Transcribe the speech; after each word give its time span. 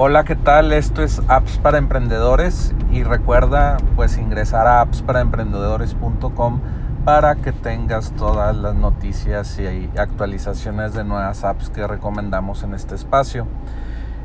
Hola, 0.00 0.22
¿qué 0.22 0.36
tal? 0.36 0.72
Esto 0.72 1.02
es 1.02 1.20
Apps 1.26 1.58
para 1.58 1.76
Emprendedores 1.76 2.72
y 2.88 3.02
recuerda 3.02 3.78
pues 3.96 4.16
ingresar 4.16 4.68
a 4.68 4.80
appsparaemprendedores.com 4.80 6.60
para 7.04 7.34
que 7.34 7.50
tengas 7.50 8.12
todas 8.12 8.54
las 8.54 8.76
noticias 8.76 9.58
y 9.58 9.90
actualizaciones 9.98 10.94
de 10.94 11.02
nuevas 11.02 11.42
apps 11.42 11.68
que 11.70 11.84
recomendamos 11.84 12.62
en 12.62 12.74
este 12.74 12.94
espacio. 12.94 13.48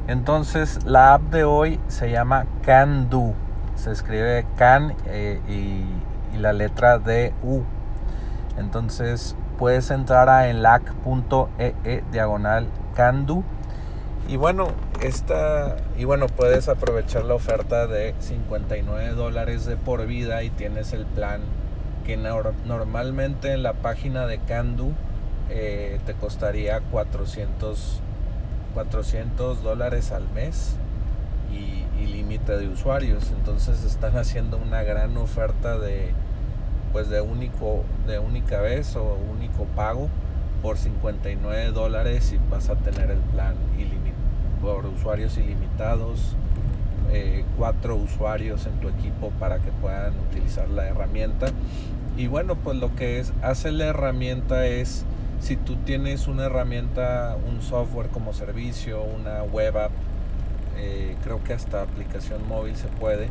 Entonces, 0.07 0.83
la 0.85 1.15
app 1.15 1.23
de 1.31 1.43
hoy 1.43 1.79
se 1.87 2.11
llama 2.11 2.45
Can 2.63 3.09
Do. 3.09 3.33
Se 3.73 3.91
escribe 3.91 4.45
Can 4.55 4.93
eh, 5.07 5.41
y, 5.49 6.37
la 6.37 6.53
letra 6.53 6.99
D 6.99 7.33
U. 7.41 7.63
Entonces, 8.59 9.35
puedes 9.57 9.89
entrar 9.89 10.29
a 10.29 10.49
enlac.ee 10.49 11.73
e 11.83 12.03
diagonal 12.11 12.67
Can 12.93 13.25
Do 13.25 13.43
y 14.27 14.37
bueno, 14.37 14.67
esta, 15.03 15.77
y 15.97 16.05
bueno, 16.05 16.27
puedes 16.27 16.69
aprovechar 16.69 17.25
la 17.25 17.33
oferta 17.33 17.87
de 17.87 18.15
59 18.19 19.11
dólares 19.11 19.65
de 19.65 19.75
por 19.75 20.05
vida 20.05 20.43
y 20.43 20.49
tienes 20.49 20.93
el 20.93 21.05
plan 21.05 21.41
que 22.05 22.17
normalmente 22.17 23.53
en 23.53 23.63
la 23.63 23.73
página 23.73 24.25
de 24.25 24.39
Candu 24.39 24.93
eh, 25.49 25.99
te 26.05 26.13
costaría 26.13 26.79
400, 26.79 28.01
400 28.73 29.63
dólares 29.63 30.11
al 30.11 30.29
mes 30.29 30.75
y, 31.51 31.83
límite 32.05 32.57
de 32.57 32.67
usuarios. 32.67 33.31
Entonces 33.31 33.83
están 33.85 34.17
haciendo 34.17 34.57
una 34.57 34.83
gran 34.83 35.15
oferta 35.17 35.77
de 35.77 36.11
pues 36.91 37.09
de 37.09 37.21
único 37.21 37.83
de 38.05 38.19
única 38.19 38.59
vez 38.59 38.95
o 38.97 39.17
único 39.31 39.63
pago 39.75 40.09
por 40.61 40.77
59 40.77 41.71
dólares 41.71 42.33
y 42.33 42.39
vas 42.51 42.69
a 42.69 42.75
tener 42.75 43.09
el 43.09 43.19
plan 43.19 43.55
ilimitado 43.77 44.32
por 44.63 44.85
usuarios 44.85 45.37
ilimitados, 45.37 46.35
eh, 47.11 47.43
cuatro 47.57 47.97
usuarios 47.97 48.65
en 48.65 48.79
tu 48.79 48.87
equipo 48.87 49.29
para 49.37 49.59
que 49.59 49.71
puedan 49.73 50.13
utilizar 50.31 50.69
la 50.69 50.87
herramienta. 50.87 51.47
Y 52.15 52.27
bueno, 52.27 52.55
pues 52.55 52.77
lo 52.77 52.95
que 52.95 53.19
es, 53.19 53.33
hace 53.41 53.73
la 53.73 53.87
herramienta 53.87 54.65
es, 54.65 55.03
si 55.41 55.57
tú 55.57 55.75
tienes 55.75 56.27
una 56.27 56.45
herramienta, 56.45 57.35
un 57.49 57.61
software 57.61 58.07
como 58.07 58.33
servicio, 58.33 59.03
una 59.03 59.43
web 59.43 59.77
app, 59.77 59.91
eh, 60.77 61.17
creo 61.23 61.43
que 61.43 61.53
hasta 61.53 61.81
aplicación 61.81 62.47
móvil 62.47 62.77
se 62.77 62.87
puede, 62.87 63.27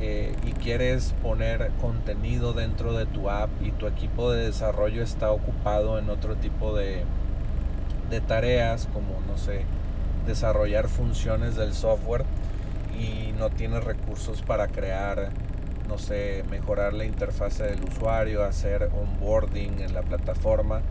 eh, 0.00 0.34
y 0.44 0.52
quieres 0.52 1.14
poner 1.22 1.70
contenido 1.80 2.52
dentro 2.52 2.94
de 2.94 3.06
tu 3.06 3.30
app 3.30 3.50
y 3.62 3.70
tu 3.70 3.86
equipo 3.86 4.32
de 4.32 4.46
desarrollo 4.46 5.02
está 5.02 5.30
ocupado 5.30 5.98
en 5.98 6.10
otro 6.10 6.34
tipo 6.36 6.74
de, 6.74 7.04
de 8.10 8.20
tareas 8.20 8.88
como, 8.92 9.20
no 9.26 9.38
sé, 9.38 9.64
desarrollar 10.28 10.88
funciones 10.88 11.56
del 11.56 11.72
software 11.72 12.24
y 12.96 13.32
no 13.38 13.50
tienes 13.50 13.82
recursos 13.82 14.42
para 14.42 14.68
crear, 14.68 15.30
no 15.88 15.98
sé, 15.98 16.44
mejorar 16.50 16.92
la 16.92 17.04
interfase 17.04 17.64
del 17.64 17.82
usuario, 17.82 18.44
hacer 18.44 18.90
onboarding 18.94 19.80
en 19.80 19.94
la 19.94 20.02
plataforma. 20.02 20.82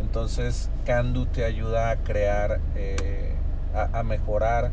Entonces 0.00 0.70
Candu 0.84 1.26
te 1.26 1.44
ayuda 1.44 1.90
a 1.90 1.96
crear, 1.96 2.60
eh, 2.76 3.34
a, 3.74 4.02
mejorar 4.04 4.70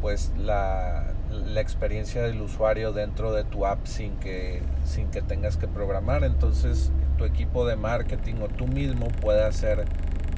pues 0.00 0.32
la, 0.36 1.12
la, 1.30 1.60
experiencia 1.60 2.22
del 2.22 2.40
usuario 2.40 2.92
dentro 2.92 3.32
de 3.32 3.44
tu 3.44 3.66
app 3.66 3.86
sin 3.86 4.16
que, 4.16 4.62
sin 4.84 5.10
que 5.10 5.22
tengas 5.22 5.56
que 5.56 5.68
programar. 5.68 6.24
Entonces 6.24 6.90
tu 7.18 7.24
equipo 7.24 7.66
de 7.66 7.76
marketing 7.76 8.36
o 8.42 8.48
tú 8.48 8.66
mismo 8.66 9.06
puede 9.20 9.44
hacer 9.44 9.84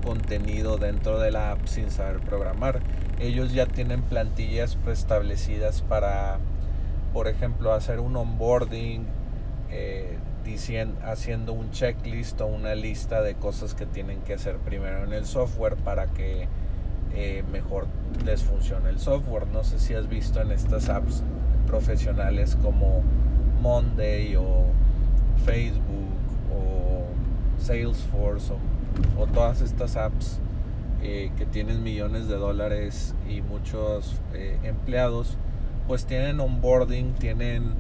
contenido 0.05 0.77
dentro 0.77 1.19
de 1.19 1.31
la 1.31 1.53
app 1.53 1.67
sin 1.67 1.91
saber 1.91 2.21
programar. 2.21 2.81
Ellos 3.19 3.53
ya 3.53 3.67
tienen 3.67 4.03
plantillas 4.03 4.77
preestablecidas 4.77 5.83
para, 5.83 6.39
por 7.13 7.29
ejemplo, 7.29 7.73
hacer 7.73 8.01
un 8.01 8.17
onboarding, 8.17 9.07
eh, 9.71 10.19
diciendo, 10.45 11.01
haciendo 11.05 11.53
un 11.53 11.71
checklist 11.71 12.41
o 12.41 12.47
una 12.47 12.75
lista 12.75 13.23
de 13.23 13.35
cosas 13.35 13.75
que 13.75 13.87
tienen 13.87 14.21
que 14.21 14.35
hacer 14.35 14.57
primero 14.59 15.05
en 15.05 15.13
el 15.13 15.25
software 15.25 15.77
para 15.77 16.07
que 16.09 16.49
eh, 17.15 17.43
mejor 17.51 17.87
les 18.25 18.43
funcione 18.43 18.91
el 18.91 18.99
software. 18.99 19.47
No 19.47 19.65
sé 19.65 19.79
si 19.79 19.95
has 19.95 20.09
visto 20.09 20.41
en 20.41 20.53
estas 20.53 20.89
apps 20.89 21.23
profesionales 21.67 22.57
como 22.61 23.03
Monday 23.61 24.37
o 24.37 24.67
Facebook 25.45 25.89
o 26.53 27.07
Salesforce 27.59 28.53
o 28.53 28.59
o 29.19 29.27
todas 29.27 29.61
estas 29.61 29.97
apps 29.97 30.41
eh, 31.03 31.31
que 31.37 31.45
tienen 31.45 31.83
millones 31.83 32.29
de 32.29 32.37
dólares 32.37 33.15
y 33.29 33.43
muchos 33.43 34.21
eh, 34.33 34.59
empleados, 34.63 35.37
pues 35.87 36.07
tienen 36.07 36.41
onboarding, 36.41 37.13
tienen, 37.15 37.75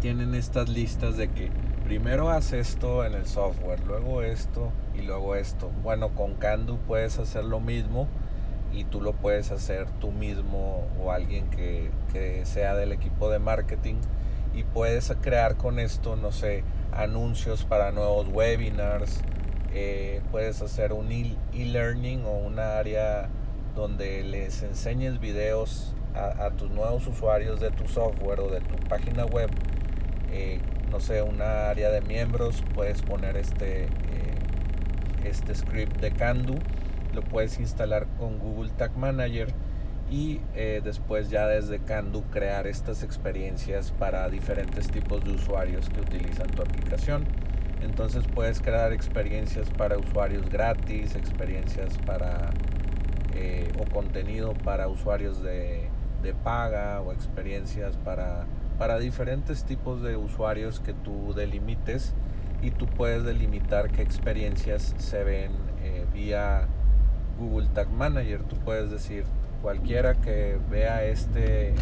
tienen 0.00 0.34
estas 0.34 0.68
listas 0.68 1.16
de 1.16 1.28
que 1.28 1.50
primero 1.84 2.30
haz 2.30 2.52
esto 2.52 3.04
en 3.04 3.14
el 3.14 3.26
software, 3.26 3.84
luego 3.86 4.22
esto 4.22 4.72
y 4.94 5.02
luego 5.02 5.36
esto. 5.36 5.70
Bueno, 5.82 6.08
con 6.08 6.34
Candu 6.34 6.78
puedes 6.88 7.18
hacer 7.18 7.44
lo 7.44 7.60
mismo 7.60 8.08
y 8.72 8.84
tú 8.84 9.00
lo 9.00 9.12
puedes 9.12 9.52
hacer 9.52 9.86
tú 10.00 10.10
mismo 10.10 10.86
o 11.00 11.12
alguien 11.12 11.50
que, 11.50 11.90
que 12.12 12.44
sea 12.46 12.74
del 12.74 12.92
equipo 12.92 13.30
de 13.30 13.38
marketing 13.38 13.96
y 14.54 14.64
puedes 14.64 15.12
crear 15.20 15.56
con 15.56 15.78
esto, 15.78 16.16
no 16.16 16.32
sé, 16.32 16.64
anuncios 16.92 17.64
para 17.64 17.92
nuevos 17.92 18.28
webinars, 18.28 19.20
eh, 19.74 20.20
puedes 20.30 20.60
hacer 20.60 20.92
un 20.92 21.10
e-learning 21.10 22.24
o 22.26 22.32
una 22.32 22.78
área 22.78 23.28
donde 23.74 24.22
les 24.22 24.62
enseñes 24.62 25.18
videos 25.18 25.94
a, 26.14 26.50
tus 26.50 26.70
nuevos 26.70 27.06
usuarios 27.06 27.58
de 27.58 27.70
tu 27.70 27.88
software 27.88 28.40
o 28.40 28.50
de 28.50 28.60
tu 28.60 28.76
página 28.88 29.24
web. 29.24 29.48
Eh, 30.30 30.60
no 30.90 31.00
sé, 31.00 31.22
una 31.22 31.70
área 31.70 31.90
de 31.90 32.02
miembros, 32.02 32.62
puedes 32.74 33.00
poner 33.00 33.38
este, 33.38 33.84
eh, 33.84 33.88
este 35.24 35.54
script 35.54 35.98
de 36.00 36.10
Candu, 36.12 36.58
lo 37.14 37.22
puedes 37.22 37.58
instalar 37.58 38.06
con 38.18 38.38
Google 38.38 38.70
Tag 38.76 38.94
Manager 38.98 39.48
y 40.10 40.40
después 40.84 41.30
ya 41.30 41.46
desde 41.46 41.78
Candu 41.78 42.24
crear 42.24 42.66
estas 42.66 43.02
experiencias 43.02 43.92
para 43.92 44.28
diferentes 44.28 44.90
tipos 44.90 45.24
de 45.24 45.32
usuarios 45.32 45.88
que 45.88 46.00
utilizan 46.02 46.48
tu 46.48 46.60
aplicación. 46.60 47.26
Entonces 47.82 48.24
puedes 48.32 48.60
crear 48.60 48.92
experiencias 48.92 49.70
para 49.70 49.98
usuarios 49.98 50.48
gratis, 50.48 51.14
experiencias 51.16 51.98
para 52.06 52.50
eh, 53.34 53.72
o 53.78 53.90
contenido 53.92 54.52
para 54.52 54.88
usuarios 54.88 55.42
de, 55.42 55.88
paga 56.44 57.00
o 57.00 57.12
experiencias 57.12 57.96
para, 57.96 58.46
para 58.78 58.98
diferentes 58.98 59.64
tipos 59.64 60.02
de 60.02 60.16
usuarios 60.16 60.80
que 60.80 60.92
tú 60.92 61.34
delimites 61.34 62.14
y 62.62 62.70
tú 62.70 62.86
puedes 62.86 63.24
delimitar 63.24 63.90
qué 63.90 64.02
experiencias 64.02 64.94
se 64.98 65.24
ven 65.24 65.50
eh, 65.82 66.06
vía 66.12 66.68
Google 67.38 67.68
Tag 67.74 67.90
Manager. 67.90 68.42
Tú 68.44 68.56
puedes 68.56 68.90
decir 68.90 69.24
cualquiera 69.62 70.14
que 70.14 70.58
vea 70.70 71.04
este 71.04 71.74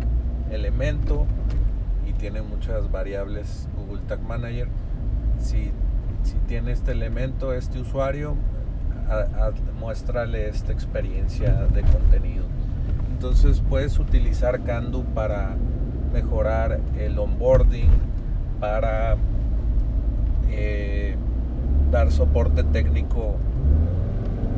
elemento 0.50 1.26
y 2.06 2.12
tiene 2.14 2.42
muchas 2.42 2.90
variables 2.90 3.68
Google 3.76 4.02
Tag 4.08 4.20
Manager. 4.22 4.68
Si 5.38 5.69
tiene 6.50 6.72
este 6.72 6.90
elemento, 6.90 7.52
este 7.52 7.78
usuario, 7.78 8.34
muéstrale 9.78 10.48
esta 10.48 10.72
experiencia 10.72 11.52
de 11.72 11.82
contenido. 11.82 12.44
Entonces 13.12 13.62
puedes 13.68 14.00
utilizar 14.00 14.64
Candu 14.64 15.04
para 15.14 15.54
mejorar 16.12 16.80
el 16.98 17.16
onboarding, 17.20 17.90
para 18.58 19.14
eh, 20.50 21.14
dar 21.92 22.10
soporte 22.10 22.64
técnico, 22.64 23.36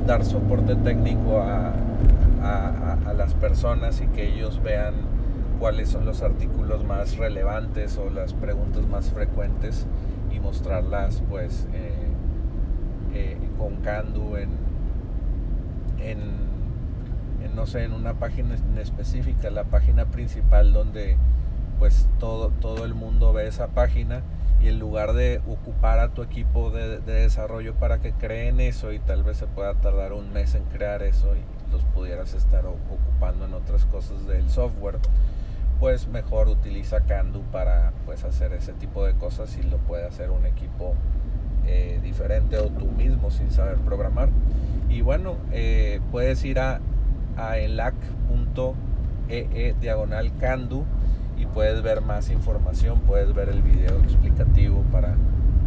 dar 0.07 0.25
soporte 0.25 0.75
técnico 0.77 1.43
a, 1.43 1.75
a 3.05 3.13
las 3.13 3.35
personas 3.35 4.01
y 4.01 4.07
que 4.07 4.33
ellos 4.33 4.63
vean 4.63 4.95
cuáles 5.61 5.91
son 5.91 6.07
los 6.07 6.23
artículos 6.23 6.87
más 6.87 7.19
relevantes 7.19 7.99
o 7.99 8.09
las 8.09 8.33
preguntas 8.33 8.87
más 8.89 9.11
frecuentes 9.11 9.87
y 10.33 10.41
mostrarlas 10.41 11.23
pues 11.29 11.67
eh, 11.73 12.09
eh, 13.15 13.37
con 13.59 13.77
Candu 13.77 14.37
en, 14.37 14.51
en, 15.99 17.53
no 17.55 17.67
sé 17.67 17.85
en 17.85 17.93
una 17.93 18.15
página 18.15 18.57
específica 18.81 19.51
la 19.51 19.65
página 19.65 20.07
principal 20.07 20.73
donde 20.73 21.17
pues 21.79 22.09
todo, 22.19 22.51
todo 22.61 22.85
el 22.85 22.95
mundo 22.95 23.33
ve 23.33 23.47
esa 23.47 23.69
página 23.69 24.23
y 24.63 24.69
en 24.69 24.79
lugar 24.79 25.13
de 25.13 25.41
ocupar 25.49 25.99
a 25.99 26.11
tu 26.11 26.23
equipo 26.23 26.71
de, 26.71 27.01
desarrollo 27.01 27.75
para 27.75 27.99
que 28.01 28.13
creen 28.13 28.61
eso 28.61 28.93
y 28.93 29.01
tal 29.01 29.25
vez 29.25 29.39
se 29.39 29.47
pueda 29.47 29.75
tardar 29.75 30.13
un 30.13 30.33
mes 30.33 30.55
en 30.55 30.65
crear 30.65 31.03
eso 31.03 31.35
y 31.35 31.73
los 31.73 31.83
pudieras 31.87 32.35
estar 32.35 32.65
ocupando 32.67 33.47
en 33.47 33.55
otras 33.55 33.85
cosas 33.87 34.27
del 34.27 34.49
software 34.49 34.99
pues 35.83 36.07
mejor 36.07 36.49
utiliza 36.49 37.01
Candu 37.01 37.43
para 37.51 37.93
pues 38.07 38.23
hacer 38.23 38.53
ese 38.53 38.73
tipo 38.73 39.05
de 39.05 39.15
cosas 39.15 39.59
y 39.59 39.65
lo 39.65 39.79
puede 39.79 40.07
hacer 40.07 40.31
un 40.31 40.47
equipo 40.47 40.95
eh, 41.67 41.99
diferente 42.01 42.57
o 42.57 42.69
tú 42.69 42.87
mismo 42.87 43.33
sin 43.33 43.51
saber 43.51 43.79
programar 43.79 44.29
y 44.89 45.01
bueno 45.01 45.39
eh, 45.51 46.01
puedes 46.13 46.45
ir 46.45 46.61
a 46.61 46.81
a 47.37 47.59
elac.ee 47.59 48.69
e 49.29 49.75
diagonal 49.81 50.31
candu 50.39 50.85
y 51.37 51.47
puedes 51.47 51.83
ver 51.83 52.01
más 52.01 52.31
información, 52.31 53.01
puedes 53.01 53.35
ver 53.35 53.49
el 53.49 53.61
video 53.61 53.99
explicativo 54.05 54.85
para 54.93 55.17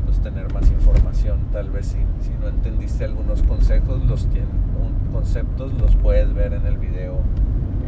pues, 0.05 0.21
tener 0.21 0.53
más 0.53 0.71
información. 0.71 1.49
Tal 1.51 1.69
vez 1.71 1.87
si, 1.87 1.97
si 2.21 2.29
no 2.39 2.47
entendiste 2.47 3.03
algunos 3.03 3.43
consejos, 3.43 4.01
los 4.05 4.29
conceptos, 5.11 5.73
los 5.73 5.93
puedes 5.97 6.33
ver 6.33 6.53
en 6.53 6.65
el 6.67 6.77
video 6.77 7.19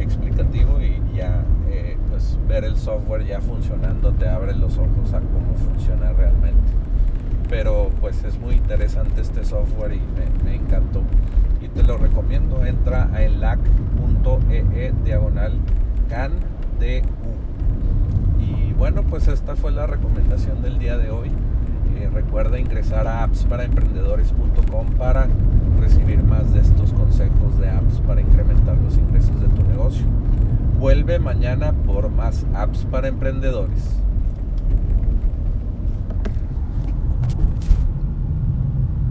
explicativo 0.02 0.80
y 0.80 1.00
ya 1.16 1.44
eh, 1.68 1.96
pues 2.08 2.38
ver 2.48 2.64
el 2.64 2.76
software 2.76 3.24
ya 3.24 3.40
funcionando 3.40 4.12
te 4.12 4.28
abre 4.28 4.54
los 4.54 4.78
ojos 4.78 5.12
a 5.12 5.20
cómo 5.20 5.54
funciona 5.56 6.12
realmente. 6.12 6.72
Pero 7.48 7.90
pues 8.00 8.24
es 8.24 8.38
muy 8.38 8.54
interesante 8.54 9.20
este 9.20 9.44
software 9.44 9.94
y 9.94 10.00
me, 10.44 10.54
encantó. 10.54 11.02
Y 11.60 11.68
te 11.68 11.82
lo 11.82 11.96
recomiendo, 11.96 12.64
entra 12.64 13.10
a 13.12 13.22
elac.ee 13.22 14.64
e 14.74 14.92
diagonal 15.04 15.58
can 16.08 16.32
Y 18.38 18.72
bueno, 18.74 19.02
pues 19.02 19.28
esta 19.28 19.56
fue 19.56 19.72
la 19.72 19.86
recomendación 19.86 20.62
del 20.62 20.78
día 20.78 20.96
de 20.98 21.10
hoy. 21.10 21.30
Eh, 21.96 22.08
recuerda 22.12 22.60
ingresar 22.60 23.08
a 23.08 23.24
appsparaemprendedores.com 23.24 24.86
para 24.98 25.26
recibir 25.80 26.22
más 26.22 26.52
de 26.52 26.60
estos 26.60 26.92
consejos 26.92 27.58
de 27.58 27.70
apps 27.70 28.00
para 28.06 28.20
incrementar 28.20 28.76
los 28.78 28.96
ingresos 28.96 29.40
de 29.40 29.48
tu 29.48 29.62
negocio. 29.64 30.06
Vuelve 31.08 31.24
mañana 31.24 31.72
por 31.86 32.10
más 32.10 32.44
apps 32.52 32.84
para 32.84 33.08
emprendedores. 33.08 33.82